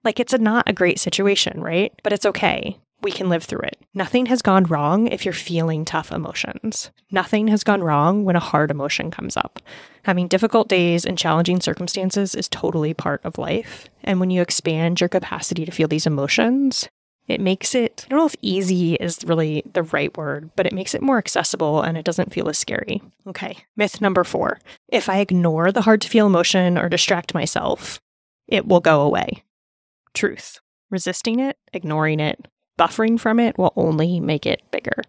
Like 0.04 0.20
it's 0.20 0.34
a 0.34 0.40
not 0.40 0.68
a 0.68 0.74
great 0.74 0.98
situation, 1.00 1.62
right? 1.62 1.94
But 2.02 2.14
it's 2.14 2.26
okay. 2.26 2.80
We 3.04 3.12
can 3.12 3.30
live 3.30 3.44
through 3.44 3.62
it. 3.62 3.78
Nothing 3.94 4.26
has 4.26 4.42
gone 4.42 4.64
wrong 4.64 5.06
if 5.06 5.24
you're 5.24 5.36
feeling 5.36 5.86
tough 5.86 6.12
emotions. 6.12 6.90
Nothing 7.12 7.50
has 7.50 7.64
gone 7.64 7.84
wrong 7.84 8.24
when 8.24 8.36
a 8.36 8.40
hard 8.40 8.72
emotion 8.72 9.12
comes 9.12 9.38
up. 9.38 9.60
Having 10.02 10.30
difficult 10.30 10.68
days 10.68 11.06
and 11.06 11.16
challenging 11.16 11.62
circumstances 11.62 12.34
is 12.34 12.50
totally 12.50 12.96
part 12.96 13.22
of 13.24 13.38
life. 13.38 13.88
And 14.04 14.20
when 14.20 14.32
you 14.32 14.42
expand 14.42 15.00
your 15.00 15.10
capacity 15.10 15.64
to 15.64 15.72
feel 15.72 15.88
these 15.88 16.08
emotions, 16.08 16.90
it 17.28 17.40
makes 17.40 17.74
it, 17.74 18.04
I 18.06 18.10
don't 18.10 18.20
know 18.20 18.26
if 18.26 18.36
easy 18.42 18.96
is 18.96 19.20
really 19.26 19.64
the 19.72 19.84
right 19.84 20.16
word, 20.18 20.52
but 20.56 20.66
it 20.66 20.74
makes 20.74 20.94
it 20.94 21.02
more 21.02 21.18
accessible 21.18 21.82
and 21.82 21.98
it 21.98 22.06
doesn't 22.06 22.34
feel 22.34 22.50
as 22.50 22.58
scary. 22.58 23.02
Okay. 23.28 23.58
Myth 23.78 24.02
number 24.02 24.24
four 24.24 24.60
if 24.90 25.10
I 25.10 25.20
ignore 25.20 25.72
the 25.72 25.82
hard 25.82 26.02
to 26.02 26.10
feel 26.10 26.28
emotion 26.28 26.78
or 26.78 26.90
distract 26.90 27.34
myself, 27.34 28.02
it 28.48 28.68
will 28.68 28.82
go 28.82 29.02
away. 29.02 29.44
Truth. 30.14 30.60
Resisting 30.92 31.40
it, 31.40 31.58
ignoring 31.72 32.20
it, 32.20 32.48
buffering 32.78 33.20
from 33.20 33.40
it 33.40 33.58
will 33.58 33.74
only 33.76 34.20
make 34.20 34.46
it 34.46 34.62
bigger. 34.72 35.02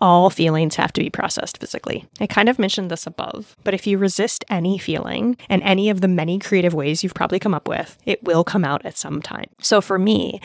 All 0.00 0.28
feelings 0.28 0.76
have 0.76 0.92
to 0.92 1.00
be 1.00 1.08
processed 1.08 1.58
physically. 1.58 2.06
I 2.20 2.26
kind 2.26 2.48
of 2.50 2.58
mentioned 2.58 2.90
this 2.90 3.06
above, 3.06 3.56
but 3.64 3.72
if 3.72 3.86
you 3.86 3.96
resist 3.96 4.44
any 4.48 4.76
feeling 4.78 5.38
and 5.48 5.62
any 5.62 5.88
of 5.88 6.02
the 6.02 6.08
many 6.08 6.38
creative 6.38 6.74
ways 6.74 7.02
you've 7.02 7.14
probably 7.14 7.38
come 7.38 7.54
up 7.54 7.66
with, 7.66 7.98
it 8.04 8.22
will 8.22 8.44
come 8.44 8.64
out 8.64 8.84
at 8.84 8.98
some 8.98 9.22
time. 9.22 9.48
So 9.60 9.80
for 9.80 9.98
me, 9.98 10.40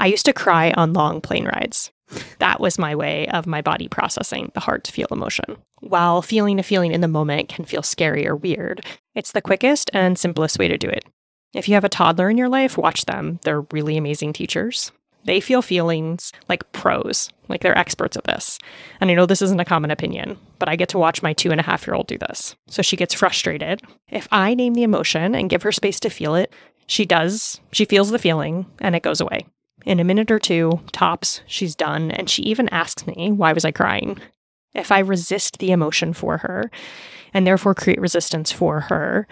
I 0.00 0.06
used 0.06 0.24
to 0.24 0.32
cry 0.32 0.72
on 0.78 0.94
long 0.94 1.20
plane 1.20 1.44
rides. 1.44 1.90
That 2.38 2.58
was 2.58 2.78
my 2.78 2.94
way 2.96 3.28
of 3.28 3.46
my 3.46 3.60
body 3.60 3.86
processing 3.86 4.50
the 4.54 4.60
hard 4.60 4.82
to 4.84 4.92
feel 4.92 5.06
emotion. 5.10 5.58
While 5.80 6.22
feeling 6.22 6.58
a 6.58 6.62
feeling 6.62 6.92
in 6.92 7.02
the 7.02 7.06
moment 7.06 7.50
can 7.50 7.66
feel 7.66 7.82
scary 7.82 8.26
or 8.26 8.34
weird, 8.34 8.82
it's 9.14 9.32
the 9.32 9.42
quickest 9.42 9.90
and 9.92 10.18
simplest 10.18 10.58
way 10.58 10.68
to 10.68 10.78
do 10.78 10.88
it. 10.88 11.04
If 11.52 11.68
you 11.68 11.74
have 11.74 11.84
a 11.84 11.90
toddler 11.90 12.30
in 12.30 12.38
your 12.38 12.48
life, 12.48 12.78
watch 12.78 13.04
them. 13.04 13.40
They're 13.42 13.60
really 13.72 13.98
amazing 13.98 14.32
teachers. 14.32 14.90
They 15.24 15.38
feel 15.38 15.60
feelings 15.60 16.32
like 16.48 16.72
pros, 16.72 17.28
like 17.48 17.60
they're 17.60 17.76
experts 17.76 18.16
at 18.16 18.24
this. 18.24 18.58
And 19.02 19.10
I 19.10 19.14
know 19.14 19.26
this 19.26 19.42
isn't 19.42 19.60
a 19.60 19.66
common 19.66 19.90
opinion, 19.90 20.38
but 20.58 20.70
I 20.70 20.76
get 20.76 20.88
to 20.90 20.98
watch 20.98 21.22
my 21.22 21.34
two 21.34 21.50
and 21.50 21.60
a 21.60 21.64
half 21.64 21.86
year 21.86 21.94
old 21.94 22.06
do 22.06 22.16
this. 22.16 22.56
So 22.68 22.80
she 22.80 22.96
gets 22.96 23.12
frustrated. 23.12 23.82
If 24.08 24.28
I 24.32 24.54
name 24.54 24.72
the 24.72 24.82
emotion 24.82 25.34
and 25.34 25.50
give 25.50 25.62
her 25.62 25.72
space 25.72 26.00
to 26.00 26.08
feel 26.08 26.34
it, 26.36 26.54
she 26.86 27.04
does, 27.04 27.60
she 27.70 27.84
feels 27.84 28.10
the 28.10 28.18
feeling 28.18 28.64
and 28.80 28.96
it 28.96 29.02
goes 29.02 29.20
away. 29.20 29.44
In 29.86 30.00
a 30.00 30.04
minute 30.04 30.30
or 30.30 30.38
two, 30.38 30.80
tops, 30.92 31.40
she's 31.46 31.74
done, 31.74 32.10
and 32.10 32.28
she 32.28 32.42
even 32.42 32.68
asks 32.68 33.06
me, 33.06 33.32
Why 33.32 33.52
was 33.52 33.64
I 33.64 33.70
crying? 33.70 34.18
If 34.74 34.92
I 34.92 35.00
resist 35.00 35.58
the 35.58 35.72
emotion 35.72 36.12
for 36.12 36.38
her 36.38 36.70
and 37.32 37.46
therefore 37.46 37.74
create 37.74 38.00
resistance 38.00 38.52
for 38.52 38.80
her, 38.80 39.26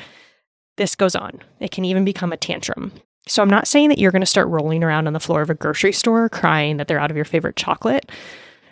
this 0.76 0.94
goes 0.94 1.14
on. 1.14 1.40
It 1.60 1.70
can 1.70 1.84
even 1.84 2.04
become 2.04 2.32
a 2.32 2.36
tantrum. 2.36 2.92
So 3.26 3.42
I'm 3.42 3.50
not 3.50 3.68
saying 3.68 3.90
that 3.90 3.98
you're 3.98 4.10
going 4.10 4.20
to 4.20 4.26
start 4.26 4.48
rolling 4.48 4.82
around 4.82 5.06
on 5.06 5.12
the 5.12 5.20
floor 5.20 5.42
of 5.42 5.50
a 5.50 5.54
grocery 5.54 5.92
store 5.92 6.28
crying 6.28 6.78
that 6.78 6.88
they're 6.88 7.00
out 7.00 7.10
of 7.10 7.16
your 7.16 7.26
favorite 7.26 7.56
chocolate, 7.56 8.10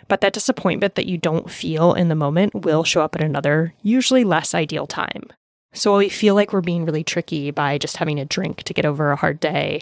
but 0.07 0.21
that 0.21 0.33
disappointment 0.33 0.95
that 0.95 1.05
you 1.05 1.17
don't 1.17 1.51
feel 1.51 1.93
in 1.93 2.07
the 2.07 2.15
moment 2.15 2.55
will 2.55 2.83
show 2.83 3.01
up 3.01 3.15
at 3.15 3.23
another, 3.23 3.73
usually 3.83 4.23
less 4.23 4.55
ideal 4.55 4.87
time. 4.87 5.25
So 5.73 5.97
we 5.97 6.09
feel 6.09 6.33
like 6.33 6.53
we're 6.53 6.61
being 6.61 6.85
really 6.85 7.03
tricky 7.03 7.51
by 7.51 7.77
just 7.77 7.97
having 7.97 8.19
a 8.19 8.25
drink 8.25 8.63
to 8.63 8.73
get 8.73 8.85
over 8.85 9.11
a 9.11 9.17
hard 9.17 9.39
day 9.39 9.81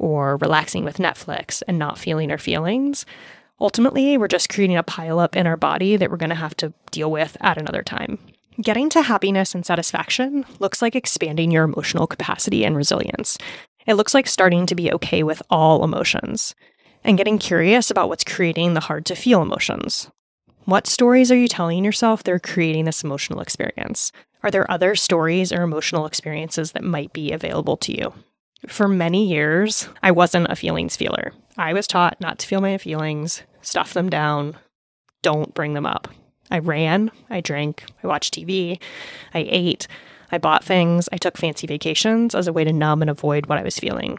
or 0.00 0.38
relaxing 0.38 0.84
with 0.84 0.96
Netflix 0.96 1.62
and 1.68 1.78
not 1.78 1.98
feeling 1.98 2.30
our 2.30 2.38
feelings, 2.38 3.04
ultimately, 3.60 4.16
we're 4.16 4.26
just 4.26 4.48
creating 4.48 4.78
a 4.78 4.82
pileup 4.82 5.36
in 5.36 5.46
our 5.46 5.56
body 5.56 5.96
that 5.96 6.10
we're 6.10 6.16
going 6.16 6.30
to 6.30 6.34
have 6.34 6.56
to 6.56 6.72
deal 6.90 7.10
with 7.10 7.36
at 7.40 7.58
another 7.58 7.82
time. 7.82 8.18
Getting 8.60 8.90
to 8.90 9.02
happiness 9.02 9.54
and 9.54 9.64
satisfaction 9.64 10.44
looks 10.58 10.82
like 10.82 10.96
expanding 10.96 11.50
your 11.50 11.64
emotional 11.64 12.06
capacity 12.06 12.64
and 12.64 12.76
resilience. 12.76 13.38
It 13.86 13.94
looks 13.94 14.14
like 14.14 14.26
starting 14.26 14.66
to 14.66 14.74
be 14.74 14.92
okay 14.92 15.22
with 15.22 15.42
all 15.50 15.84
emotions 15.84 16.54
and 17.04 17.16
getting 17.16 17.38
curious 17.38 17.90
about 17.90 18.08
what's 18.08 18.24
creating 18.24 18.74
the 18.74 18.80
hard 18.80 19.06
to 19.06 19.14
feel 19.14 19.42
emotions. 19.42 20.10
What 20.64 20.86
stories 20.86 21.32
are 21.32 21.36
you 21.36 21.48
telling 21.48 21.84
yourself 21.84 22.22
that 22.24 22.32
are 22.32 22.38
creating 22.38 22.84
this 22.84 23.02
emotional 23.02 23.40
experience? 23.40 24.12
Are 24.42 24.50
there 24.50 24.70
other 24.70 24.94
stories 24.94 25.52
or 25.52 25.62
emotional 25.62 26.06
experiences 26.06 26.72
that 26.72 26.84
might 26.84 27.12
be 27.12 27.32
available 27.32 27.76
to 27.78 27.96
you? 27.96 28.12
For 28.66 28.88
many 28.88 29.26
years, 29.26 29.88
I 30.02 30.10
wasn't 30.10 30.50
a 30.50 30.56
feelings 30.56 30.96
feeler. 30.96 31.32
I 31.56 31.72
was 31.72 31.86
taught 31.86 32.20
not 32.20 32.38
to 32.38 32.46
feel 32.46 32.60
my 32.60 32.76
feelings, 32.78 33.42
stuff 33.62 33.94
them 33.94 34.10
down, 34.10 34.56
don't 35.22 35.54
bring 35.54 35.74
them 35.74 35.86
up. 35.86 36.08
I 36.50 36.58
ran, 36.58 37.10
I 37.30 37.40
drank, 37.40 37.84
I 38.02 38.06
watched 38.06 38.34
TV, 38.34 38.80
I 39.32 39.46
ate, 39.48 39.86
I 40.30 40.38
bought 40.38 40.64
things, 40.64 41.08
I 41.12 41.16
took 41.16 41.36
fancy 41.36 41.66
vacations 41.66 42.34
as 42.34 42.46
a 42.46 42.52
way 42.52 42.64
to 42.64 42.72
numb 42.72 43.02
and 43.02 43.10
avoid 43.10 43.46
what 43.46 43.58
I 43.58 43.62
was 43.62 43.78
feeling. 43.78 44.18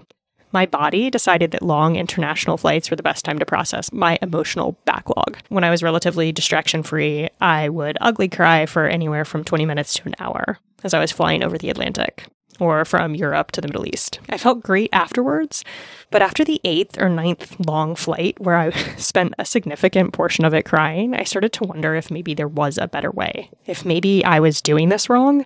My 0.51 0.65
body 0.65 1.09
decided 1.09 1.51
that 1.51 1.61
long 1.61 1.95
international 1.95 2.57
flights 2.57 2.89
were 2.89 2.97
the 2.97 3.03
best 3.03 3.23
time 3.23 3.39
to 3.39 3.45
process 3.45 3.93
my 3.93 4.17
emotional 4.21 4.77
backlog. 4.85 5.37
When 5.49 5.63
I 5.63 5.69
was 5.69 5.83
relatively 5.83 6.31
distraction 6.31 6.83
free, 6.83 7.29
I 7.39 7.69
would 7.69 7.97
ugly 8.01 8.27
cry 8.27 8.65
for 8.65 8.87
anywhere 8.87 9.23
from 9.23 9.43
20 9.43 9.65
minutes 9.65 9.93
to 9.95 10.07
an 10.07 10.15
hour 10.19 10.57
as 10.83 10.93
I 10.93 10.99
was 10.99 11.11
flying 11.11 11.43
over 11.43 11.57
the 11.57 11.69
Atlantic 11.69 12.27
or 12.61 12.85
from 12.85 13.15
Europe 13.15 13.51
to 13.51 13.59
the 13.59 13.67
Middle 13.67 13.87
East. 13.87 14.19
I 14.29 14.37
felt 14.37 14.61
great 14.61 14.91
afterwards, 14.93 15.65
but 16.11 16.21
after 16.21 16.45
the 16.45 16.61
eighth 16.63 17.01
or 17.01 17.09
ninth 17.09 17.59
long 17.65 17.95
flight, 17.95 18.39
where 18.39 18.55
I 18.55 18.69
spent 18.97 19.33
a 19.39 19.45
significant 19.45 20.13
portion 20.13 20.45
of 20.45 20.53
it 20.53 20.63
crying, 20.63 21.15
I 21.15 21.23
started 21.23 21.51
to 21.53 21.63
wonder 21.63 21.95
if 21.95 22.11
maybe 22.11 22.35
there 22.35 22.47
was 22.47 22.77
a 22.77 22.87
better 22.87 23.09
way. 23.09 23.49
If 23.65 23.83
maybe 23.83 24.23
I 24.23 24.39
was 24.39 24.61
doing 24.61 24.89
this 24.89 25.09
wrong. 25.09 25.45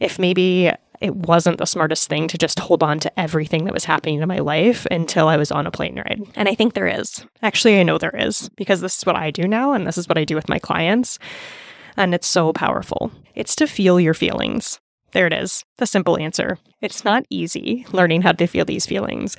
If 0.00 0.18
maybe 0.18 0.72
it 1.00 1.14
wasn't 1.14 1.58
the 1.58 1.66
smartest 1.66 2.08
thing 2.08 2.26
to 2.26 2.36
just 2.38 2.58
hold 2.58 2.82
on 2.82 2.98
to 3.00 3.20
everything 3.20 3.64
that 3.64 3.74
was 3.74 3.84
happening 3.84 4.20
in 4.20 4.28
my 4.28 4.40
life 4.40 4.86
until 4.90 5.28
I 5.28 5.36
was 5.36 5.52
on 5.52 5.68
a 5.68 5.70
plane 5.70 5.96
ride. 5.96 6.22
And 6.34 6.48
I 6.48 6.56
think 6.56 6.74
there 6.74 6.88
is. 6.88 7.24
Actually, 7.42 7.78
I 7.78 7.84
know 7.84 7.96
there 7.96 8.16
is 8.16 8.48
because 8.56 8.80
this 8.80 8.98
is 8.98 9.06
what 9.06 9.16
I 9.16 9.30
do 9.30 9.46
now 9.46 9.72
and 9.72 9.86
this 9.86 9.98
is 9.98 10.08
what 10.08 10.18
I 10.18 10.24
do 10.24 10.34
with 10.34 10.48
my 10.48 10.58
clients. 10.58 11.20
And 11.96 12.12
it's 12.12 12.26
so 12.26 12.52
powerful. 12.52 13.12
It's 13.36 13.54
to 13.56 13.68
feel 13.68 14.00
your 14.00 14.14
feelings. 14.14 14.80
There 15.14 15.28
it 15.28 15.32
is, 15.32 15.64
the 15.78 15.86
simple 15.86 16.18
answer. 16.18 16.58
It's 16.82 17.04
not 17.04 17.24
easy 17.30 17.86
learning 17.92 18.22
how 18.22 18.32
to 18.32 18.48
feel 18.48 18.64
these 18.64 18.84
feelings, 18.84 19.36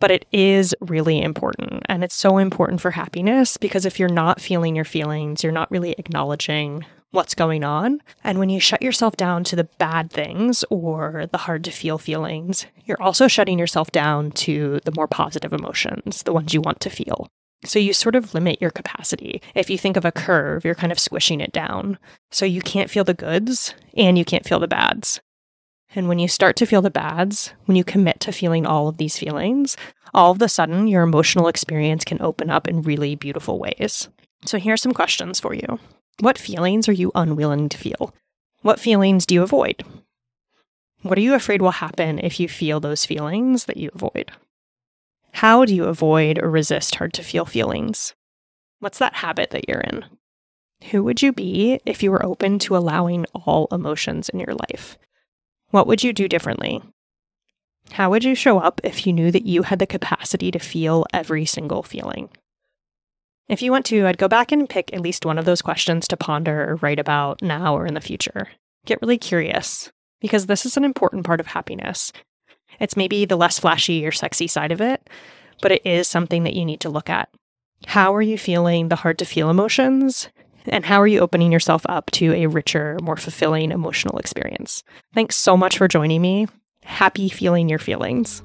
but 0.00 0.10
it 0.10 0.24
is 0.32 0.74
really 0.80 1.20
important. 1.20 1.82
And 1.90 2.02
it's 2.02 2.14
so 2.14 2.38
important 2.38 2.80
for 2.80 2.90
happiness 2.90 3.58
because 3.58 3.84
if 3.84 4.00
you're 4.00 4.08
not 4.08 4.40
feeling 4.40 4.74
your 4.74 4.86
feelings, 4.86 5.42
you're 5.42 5.52
not 5.52 5.70
really 5.70 5.94
acknowledging 5.98 6.86
what's 7.10 7.34
going 7.34 7.64
on. 7.64 8.00
And 8.24 8.38
when 8.38 8.48
you 8.48 8.58
shut 8.58 8.80
yourself 8.80 9.14
down 9.14 9.44
to 9.44 9.56
the 9.56 9.68
bad 9.78 10.10
things 10.10 10.64
or 10.70 11.26
the 11.30 11.38
hard 11.38 11.64
to 11.64 11.70
feel 11.70 11.98
feelings, 11.98 12.66
you're 12.86 13.00
also 13.00 13.28
shutting 13.28 13.58
yourself 13.58 13.92
down 13.92 14.30
to 14.32 14.80
the 14.86 14.92
more 14.96 15.06
positive 15.06 15.52
emotions, 15.52 16.22
the 16.22 16.32
ones 16.32 16.54
you 16.54 16.62
want 16.62 16.80
to 16.80 16.90
feel. 16.90 17.28
So 17.64 17.78
you 17.78 17.92
sort 17.92 18.14
of 18.14 18.34
limit 18.34 18.60
your 18.60 18.70
capacity. 18.70 19.42
If 19.54 19.70
you 19.70 19.78
think 19.78 19.96
of 19.96 20.04
a 20.04 20.12
curve, 20.12 20.64
you're 20.64 20.74
kind 20.74 20.92
of 20.92 20.98
squishing 20.98 21.40
it 21.40 21.52
down. 21.52 21.98
So 22.30 22.44
you 22.44 22.60
can't 22.60 22.90
feel 22.90 23.04
the 23.04 23.14
goods 23.14 23.74
and 23.96 24.18
you 24.18 24.24
can't 24.24 24.46
feel 24.46 24.60
the 24.60 24.68
bads. 24.68 25.20
And 25.94 26.08
when 26.08 26.18
you 26.18 26.28
start 26.28 26.56
to 26.56 26.66
feel 26.66 26.82
the 26.82 26.90
bads, 26.90 27.52
when 27.66 27.76
you 27.76 27.84
commit 27.84 28.20
to 28.20 28.32
feeling 28.32 28.66
all 28.66 28.88
of 28.88 28.98
these 28.98 29.16
feelings, 29.16 29.76
all 30.12 30.32
of 30.32 30.42
a 30.42 30.48
sudden 30.48 30.88
your 30.88 31.02
emotional 31.02 31.48
experience 31.48 32.04
can 32.04 32.20
open 32.20 32.50
up 32.50 32.68
in 32.68 32.82
really 32.82 33.14
beautiful 33.14 33.58
ways. 33.58 34.08
So 34.44 34.58
here 34.58 34.74
are 34.74 34.78
some 34.78 34.92
questions 34.92 35.40
for 35.40 35.54
you. 35.54 35.78
What 36.20 36.38
feelings 36.38 36.88
are 36.88 36.92
you 36.92 37.12
unwilling 37.14 37.68
to 37.70 37.78
feel? 37.78 38.14
What 38.62 38.80
feelings 38.80 39.26
do 39.26 39.34
you 39.34 39.42
avoid? 39.42 39.84
What 41.02 41.18
are 41.18 41.22
you 41.22 41.34
afraid 41.34 41.60
will 41.60 41.70
happen 41.70 42.18
if 42.18 42.40
you 42.40 42.48
feel 42.48 42.80
those 42.80 43.04
feelings 43.04 43.66
that 43.66 43.76
you 43.76 43.90
avoid? 43.94 44.32
How 45.34 45.64
do 45.64 45.74
you 45.74 45.84
avoid 45.86 46.38
or 46.38 46.48
resist 46.48 46.94
hard 46.94 47.12
to 47.14 47.24
feel 47.24 47.44
feelings? 47.44 48.14
What's 48.78 48.98
that 48.98 49.14
habit 49.14 49.50
that 49.50 49.68
you're 49.68 49.80
in? 49.80 50.04
Who 50.92 51.02
would 51.02 51.22
you 51.22 51.32
be 51.32 51.80
if 51.84 52.04
you 52.04 52.12
were 52.12 52.24
open 52.24 52.60
to 52.60 52.76
allowing 52.76 53.26
all 53.34 53.66
emotions 53.72 54.28
in 54.28 54.38
your 54.38 54.54
life? 54.54 54.96
What 55.70 55.88
would 55.88 56.04
you 56.04 56.12
do 56.12 56.28
differently? 56.28 56.82
How 57.90 58.10
would 58.10 58.22
you 58.22 58.36
show 58.36 58.60
up 58.60 58.80
if 58.84 59.08
you 59.08 59.12
knew 59.12 59.32
that 59.32 59.44
you 59.44 59.64
had 59.64 59.80
the 59.80 59.88
capacity 59.88 60.52
to 60.52 60.60
feel 60.60 61.04
every 61.12 61.46
single 61.46 61.82
feeling? 61.82 62.28
If 63.48 63.60
you 63.60 63.72
want 63.72 63.86
to, 63.86 64.06
I'd 64.06 64.18
go 64.18 64.28
back 64.28 64.52
and 64.52 64.68
pick 64.68 64.94
at 64.94 65.00
least 65.00 65.26
one 65.26 65.36
of 65.36 65.46
those 65.46 65.62
questions 65.62 66.06
to 66.08 66.16
ponder 66.16 66.70
or 66.70 66.76
write 66.76 67.00
about 67.00 67.42
now 67.42 67.76
or 67.76 67.86
in 67.86 67.94
the 67.94 68.00
future. 68.00 68.50
Get 68.86 69.02
really 69.02 69.18
curious, 69.18 69.90
because 70.20 70.46
this 70.46 70.64
is 70.64 70.76
an 70.76 70.84
important 70.84 71.26
part 71.26 71.40
of 71.40 71.48
happiness. 71.48 72.12
It's 72.80 72.96
maybe 72.96 73.24
the 73.24 73.36
less 73.36 73.58
flashy 73.58 74.06
or 74.06 74.12
sexy 74.12 74.46
side 74.46 74.72
of 74.72 74.80
it, 74.80 75.08
but 75.60 75.72
it 75.72 75.84
is 75.84 76.08
something 76.08 76.44
that 76.44 76.54
you 76.54 76.64
need 76.64 76.80
to 76.80 76.88
look 76.88 77.08
at. 77.08 77.28
How 77.86 78.14
are 78.14 78.22
you 78.22 78.38
feeling 78.38 78.88
the 78.88 78.96
hard 78.96 79.18
to 79.18 79.24
feel 79.24 79.50
emotions? 79.50 80.28
And 80.66 80.86
how 80.86 81.00
are 81.00 81.06
you 81.06 81.20
opening 81.20 81.52
yourself 81.52 81.84
up 81.88 82.10
to 82.12 82.32
a 82.32 82.46
richer, 82.46 82.98
more 83.02 83.16
fulfilling 83.16 83.70
emotional 83.70 84.18
experience? 84.18 84.82
Thanks 85.14 85.36
so 85.36 85.56
much 85.56 85.76
for 85.76 85.88
joining 85.88 86.22
me. 86.22 86.46
Happy 86.82 87.28
feeling 87.28 87.68
your 87.68 87.78
feelings. 87.78 88.42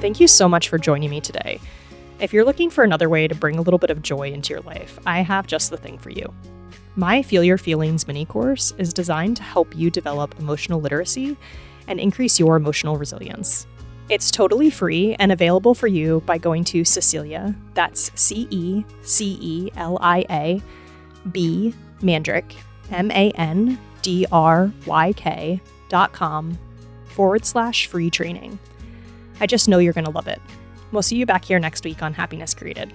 Thank 0.00 0.20
you 0.20 0.28
so 0.28 0.48
much 0.48 0.68
for 0.68 0.78
joining 0.78 1.10
me 1.10 1.20
today. 1.20 1.60
If 2.20 2.32
you're 2.32 2.44
looking 2.44 2.68
for 2.68 2.82
another 2.82 3.08
way 3.08 3.28
to 3.28 3.34
bring 3.36 3.58
a 3.58 3.62
little 3.62 3.78
bit 3.78 3.90
of 3.90 4.02
joy 4.02 4.32
into 4.32 4.52
your 4.52 4.62
life, 4.62 4.98
I 5.06 5.20
have 5.20 5.46
just 5.46 5.70
the 5.70 5.76
thing 5.76 5.98
for 5.98 6.10
you. 6.10 6.34
My 6.96 7.22
Feel 7.22 7.44
Your 7.44 7.58
Feelings 7.58 8.08
mini 8.08 8.24
course 8.24 8.72
is 8.76 8.92
designed 8.92 9.36
to 9.36 9.44
help 9.44 9.76
you 9.76 9.88
develop 9.88 10.34
emotional 10.40 10.80
literacy 10.80 11.36
and 11.86 12.00
increase 12.00 12.40
your 12.40 12.56
emotional 12.56 12.96
resilience. 12.96 13.68
It's 14.08 14.32
totally 14.32 14.68
free 14.68 15.14
and 15.20 15.30
available 15.30 15.76
for 15.76 15.86
you 15.86 16.20
by 16.26 16.38
going 16.38 16.64
to 16.64 16.84
Cecelia, 16.84 17.54
that's 17.74 18.10
C 18.20 18.48
E 18.50 18.84
C 19.02 19.38
E 19.40 19.70
L 19.76 19.96
I 20.00 20.24
A, 20.28 20.60
B, 21.30 21.72
Mandryk, 22.00 22.52
M 22.90 23.12
A 23.12 23.30
N 23.32 23.78
D 24.02 24.26
R 24.32 24.72
Y 24.86 25.12
K 25.12 25.60
dot 25.88 26.12
com 26.12 26.58
forward 27.10 27.44
slash 27.44 27.86
free 27.86 28.10
training. 28.10 28.58
I 29.38 29.46
just 29.46 29.68
know 29.68 29.78
you're 29.78 29.92
going 29.92 30.04
to 30.04 30.10
love 30.10 30.26
it. 30.26 30.40
We'll 30.92 31.02
see 31.02 31.16
you 31.16 31.26
back 31.26 31.44
here 31.44 31.58
next 31.58 31.84
week 31.84 32.02
on 32.02 32.14
Happiness 32.14 32.54
Created. 32.54 32.92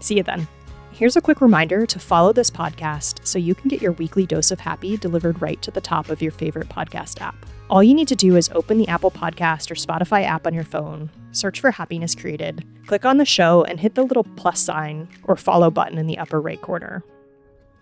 See 0.00 0.16
you 0.16 0.22
then. 0.22 0.46
Here's 0.92 1.16
a 1.16 1.20
quick 1.20 1.40
reminder 1.40 1.86
to 1.86 1.98
follow 2.00 2.32
this 2.32 2.50
podcast 2.50 3.24
so 3.24 3.38
you 3.38 3.54
can 3.54 3.68
get 3.68 3.80
your 3.80 3.92
weekly 3.92 4.26
dose 4.26 4.50
of 4.50 4.58
happy 4.58 4.96
delivered 4.96 5.40
right 5.40 5.62
to 5.62 5.70
the 5.70 5.80
top 5.80 6.08
of 6.08 6.20
your 6.20 6.32
favorite 6.32 6.68
podcast 6.68 7.20
app. 7.20 7.36
All 7.70 7.84
you 7.84 7.94
need 7.94 8.08
to 8.08 8.16
do 8.16 8.34
is 8.34 8.50
open 8.52 8.78
the 8.78 8.88
Apple 8.88 9.10
Podcast 9.10 9.70
or 9.70 9.74
Spotify 9.74 10.24
app 10.24 10.46
on 10.46 10.54
your 10.54 10.64
phone, 10.64 11.08
search 11.30 11.60
for 11.60 11.70
Happiness 11.70 12.14
Created, 12.14 12.64
click 12.86 13.04
on 13.04 13.18
the 13.18 13.24
show, 13.24 13.62
and 13.64 13.78
hit 13.78 13.94
the 13.94 14.02
little 14.02 14.24
plus 14.36 14.60
sign 14.60 15.06
or 15.24 15.36
follow 15.36 15.70
button 15.70 15.98
in 15.98 16.06
the 16.06 16.18
upper 16.18 16.40
right 16.40 16.60
corner. 16.60 17.04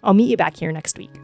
I'll 0.03 0.13
meet 0.13 0.29
you 0.29 0.37
back 0.37 0.57
here 0.57 0.73
next 0.73 0.99
week. 0.99 1.15